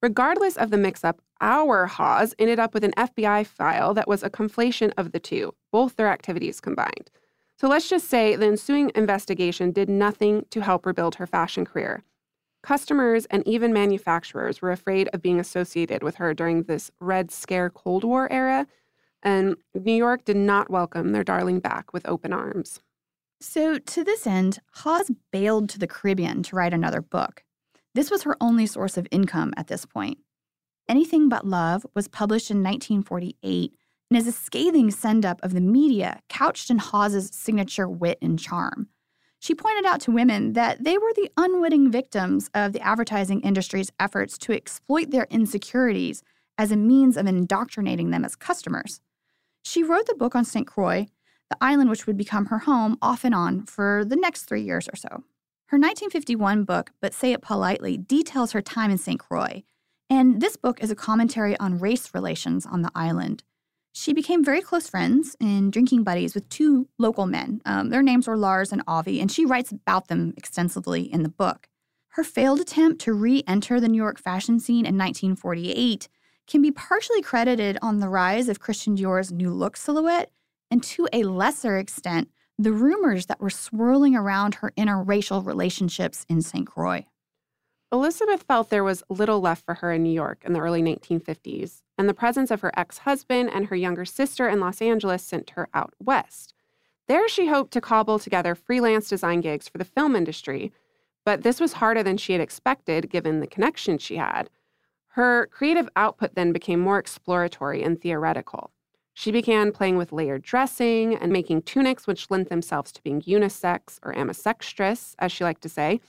[0.00, 4.22] Regardless of the mix up, our Hawes ended up with an FBI file that was
[4.22, 7.10] a conflation of the two, both their activities combined.
[7.58, 12.02] So let's just say the ensuing investigation did nothing to help rebuild her fashion career.
[12.62, 17.68] Customers and even manufacturers were afraid of being associated with her during this Red Scare
[17.68, 18.66] Cold War era,
[19.22, 22.80] and New York did not welcome their darling back with open arms.
[23.40, 27.42] So, to this end, Hawes bailed to the Caribbean to write another book.
[27.94, 30.18] This was her only source of income at this point.
[30.88, 33.72] Anything But Love was published in 1948
[34.10, 38.38] and is a scathing send up of the media couched in Hawes's signature wit and
[38.38, 38.88] charm.
[39.38, 43.90] She pointed out to women that they were the unwitting victims of the advertising industry's
[43.98, 46.22] efforts to exploit their insecurities
[46.58, 49.00] as a means of indoctrinating them as customers.
[49.64, 50.66] She wrote the book on St.
[50.66, 51.06] Croix,
[51.50, 54.88] the island which would become her home off and on for the next three years
[54.88, 55.08] or so.
[55.66, 59.20] Her 1951 book, But Say It Politely, details her time in St.
[59.20, 59.62] Croix,
[60.08, 63.44] and this book is a commentary on race relations on the island.
[63.92, 67.60] She became very close friends and drinking buddies with two local men.
[67.64, 71.28] Um, their names were Lars and Avi, and she writes about them extensively in the
[71.28, 71.68] book.
[72.14, 76.08] Her failed attempt to re enter the New York fashion scene in 1948
[76.48, 80.32] can be partially credited on the rise of Christian Dior's new look silhouette,
[80.70, 86.42] and to a lesser extent, the rumors that were swirling around her interracial relationships in
[86.42, 86.66] St.
[86.66, 87.06] Croix.
[87.92, 91.82] Elizabeth felt there was little left for her in New York in the early 1950s,
[91.98, 95.50] and the presence of her ex husband and her younger sister in Los Angeles sent
[95.50, 96.54] her out west.
[97.08, 100.70] There, she hoped to cobble together freelance design gigs for the film industry,
[101.24, 104.48] but this was harder than she had expected given the connection she had.
[105.14, 108.70] Her creative output then became more exploratory and theoretical.
[109.20, 113.98] She began playing with layered dressing and making tunics which lent themselves to being unisex
[114.02, 116.00] or ambisextrous, as she liked to say.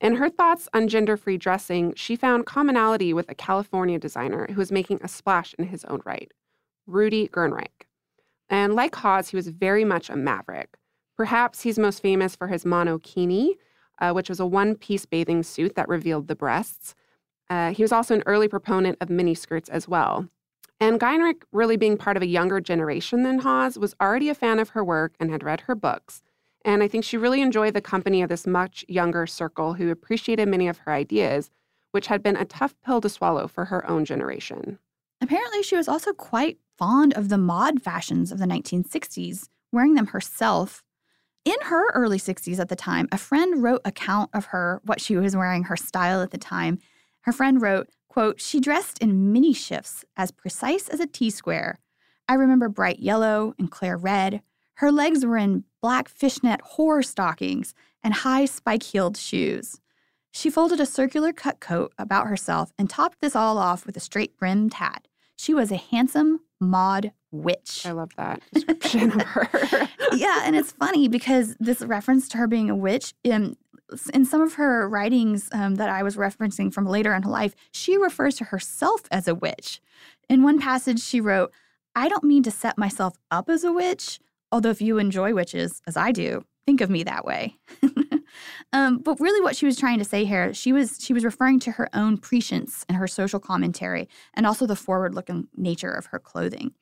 [0.00, 4.56] In her thoughts on gender free dressing, she found commonality with a California designer who
[4.56, 6.32] was making a splash in his own right,
[6.88, 7.86] Rudy Gernreich.
[8.48, 10.76] And like Hawes, he was very much a maverick.
[11.16, 13.50] Perhaps he's most famous for his monokini,
[14.00, 16.96] uh, which was a one piece bathing suit that revealed the breasts.
[17.48, 20.28] Uh, he was also an early proponent of miniskirts as well.
[20.80, 24.58] And Gernreich, really being part of a younger generation than Hawes, was already a fan
[24.58, 26.22] of her work and had read her books.
[26.64, 30.48] And I think she really enjoyed the company of this much younger circle who appreciated
[30.48, 31.50] many of her ideas,
[31.92, 34.78] which had been a tough pill to swallow for her own generation.
[35.20, 40.08] Apparently, she was also quite fond of the mod fashions of the 1960s, wearing them
[40.08, 40.82] herself.
[41.44, 45.16] In her early 60s at the time, a friend wrote account of her, what she
[45.16, 46.78] was wearing, her style at the time.
[47.30, 51.78] Her friend wrote, quote, she dressed in mini shifts as precise as a T square.
[52.28, 54.42] I remember bright yellow and clear red,
[54.78, 57.72] her legs were in black fishnet horror stockings
[58.02, 59.80] and high spike heeled shoes.
[60.32, 64.00] She folded a circular cut coat about herself and topped this all off with a
[64.00, 65.06] straight brimmed hat.
[65.36, 67.86] She was a handsome mod witch.
[67.86, 69.88] I love that description of her.
[70.16, 73.56] yeah, and it's funny because this reference to her being a witch, in,
[74.12, 77.54] in some of her writings um, that I was referencing from later in her life,
[77.72, 79.80] she refers to herself as a witch.
[80.28, 81.52] In one passage, she wrote,
[81.94, 84.20] I don't mean to set myself up as a witch,
[84.52, 87.56] Although, if you enjoy witches, as I do, think of me that way.
[88.72, 91.60] um, but really, what she was trying to say here, she was she was referring
[91.60, 96.18] to her own prescience in her social commentary, and also the forward-looking nature of her
[96.18, 96.72] clothing.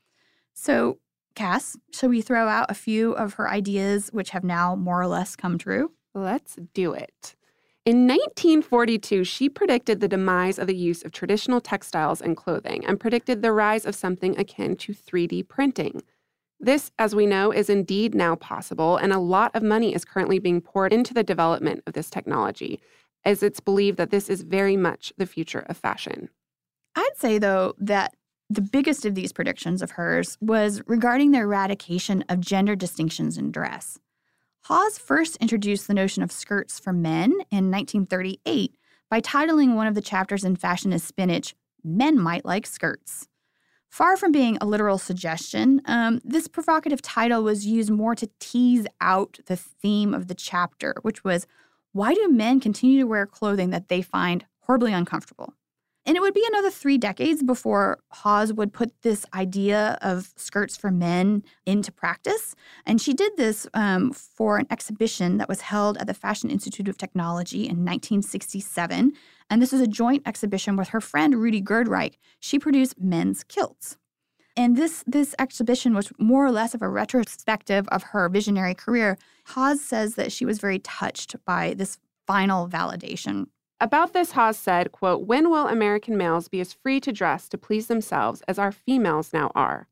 [0.54, 0.98] So,
[1.34, 5.06] Cass, shall we throw out a few of her ideas, which have now more or
[5.06, 5.92] less come true?
[6.18, 7.36] Let's do it.
[7.84, 12.98] In 1942, she predicted the demise of the use of traditional textiles and clothing and
[12.98, 16.02] predicted the rise of something akin to 3D printing.
[16.58, 20.40] This, as we know, is indeed now possible, and a lot of money is currently
[20.40, 22.80] being poured into the development of this technology,
[23.24, 26.30] as it's believed that this is very much the future of fashion.
[26.96, 28.16] I'd say, though, that
[28.50, 33.52] the biggest of these predictions of hers was regarding the eradication of gender distinctions in
[33.52, 34.00] dress.
[34.68, 38.76] Hawes first introduced the notion of skirts for men in 1938
[39.08, 43.28] by titling one of the chapters in Fashion is Spinach, Men Might Like Skirts.
[43.88, 48.86] Far from being a literal suggestion, um, this provocative title was used more to tease
[49.00, 51.46] out the theme of the chapter, which was
[51.92, 55.54] why do men continue to wear clothing that they find horribly uncomfortable?
[56.08, 60.74] And it would be another three decades before Hawes would put this idea of skirts
[60.74, 62.54] for men into practice.
[62.86, 66.88] And she did this um, for an exhibition that was held at the Fashion Institute
[66.88, 69.12] of Technology in 1967.
[69.50, 72.14] And this was a joint exhibition with her friend Rudy Gernreich.
[72.40, 73.98] She produced men's kilts.
[74.56, 79.18] And this, this exhibition was more or less of a retrospective of her visionary career.
[79.48, 83.48] Hawes says that she was very touched by this final validation
[83.80, 87.58] about this, Hawes said, quote, When will American males be as free to dress to
[87.58, 89.88] please themselves as our females now are?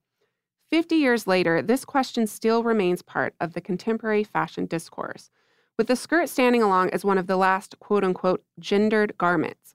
[0.69, 5.31] Fifty years later, this question still remains part of the contemporary fashion discourse,
[5.79, 9.75] with the skirt standing along as one of the last quote unquote gendered garments.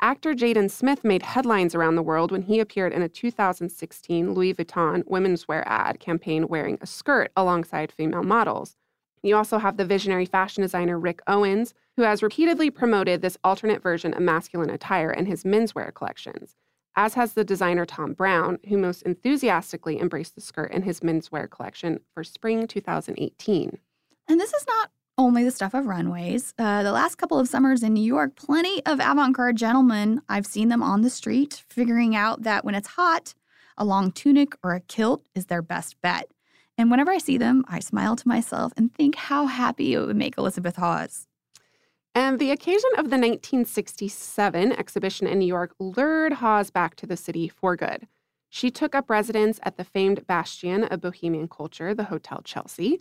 [0.00, 4.54] Actor Jaden Smith made headlines around the world when he appeared in a 2016 Louis
[4.54, 8.76] Vuitton women's wear ad campaign wearing a skirt alongside female models.
[9.22, 13.82] You also have the visionary fashion designer Rick Owens, who has repeatedly promoted this alternate
[13.82, 16.56] version of masculine attire in his menswear collections,
[16.96, 21.50] as has the designer Thom Browne, who most enthusiastically embraced the skirt in his menswear
[21.50, 23.78] collection for spring 2018.
[24.28, 26.54] And this is not only the stuff of runways.
[26.58, 30.46] Uh, the last couple of summers in New York, plenty of avant garde gentlemen, I've
[30.46, 33.34] seen them on the street figuring out that when it's hot,
[33.76, 36.30] a long tunic or a kilt is their best bet.
[36.80, 40.16] And whenever I see them, I smile to myself and think how happy it would
[40.16, 41.26] make Elizabeth Hawes.
[42.14, 47.18] And the occasion of the 1967 exhibition in New York lured Hawes back to the
[47.18, 48.08] city for good.
[48.48, 53.00] She took up residence at the famed bastion of Bohemian culture, the Hotel Chelsea.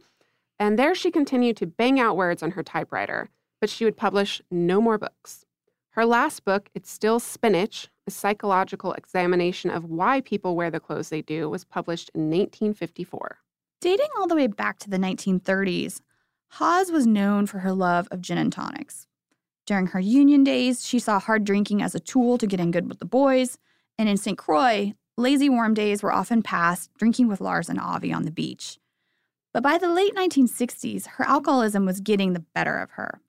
[0.59, 3.30] And there she continued to bang out words on her typewriter,
[3.61, 5.45] but she would publish no more books.
[5.91, 11.07] Her last book, It's Still Spinach, a psychological examination of why people wear the clothes
[11.07, 13.38] they do, was published in 1954.
[13.82, 16.01] Dating all the way back to the 1930s,
[16.53, 19.07] Hawes was known for her love of gin and tonics.
[19.65, 22.89] During her union days, she saw hard drinking as a tool to get in good
[22.89, 23.57] with the boys.
[23.97, 24.38] And in St.
[24.38, 28.80] Croix, lazy warm days were often passed drinking with Lars and Avi on the beach.
[29.53, 33.21] But by the late 1960s, her alcoholism was getting the better of her.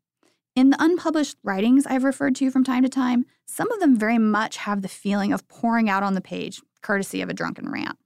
[0.56, 4.18] In the unpublished writings I've referred to from time to time, some of them very
[4.18, 7.99] much have the feeling of pouring out on the page, courtesy of a drunken rant.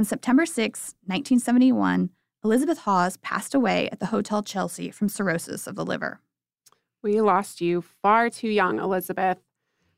[0.00, 2.08] On September 6, 1971,
[2.42, 6.22] Elizabeth Hawes passed away at the Hotel Chelsea from cirrhosis of the liver.
[7.02, 9.36] We lost you far too young, Elizabeth.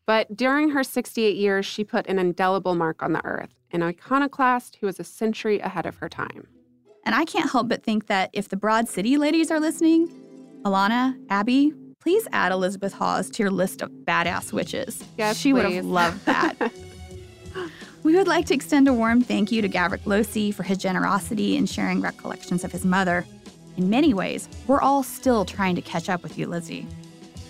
[0.04, 4.78] But during her 68 years, she put an indelible mark on the earth, an iconoclast
[4.80, 6.48] who was a century ahead of her time.
[7.06, 10.08] And I can't help but think that if the Broad City ladies are listening,
[10.64, 15.04] Ilana, Abbi, please add Elizabeth Hawes to your list of badass witches.
[15.16, 16.72] Yes, she would have loved that.
[18.02, 21.56] we would like to extend a warm thank you to Gavrik Losey for his generosity
[21.56, 23.24] in sharing recollections of his mother.
[23.76, 26.86] In many ways, we're all still trying to catch up with you, Lizzie.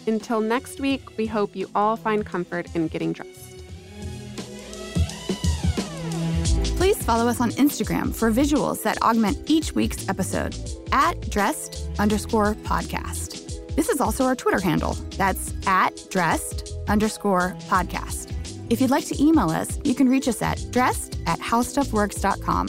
[0.07, 3.39] Until next week, we hope you all find comfort in getting dressed.
[6.77, 10.57] Please follow us on Instagram for visuals that augment each week's episode
[10.91, 13.31] at dressed underscore podcast.
[13.77, 14.95] This is also our Twitter handle.
[15.17, 18.32] That's at dressed underscore podcast.
[18.71, 22.69] If you'd like to email us, you can reach us at dressed at howstuffworks.com.